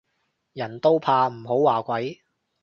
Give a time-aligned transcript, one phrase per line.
[0.53, 2.23] 人都怕唔好話鬼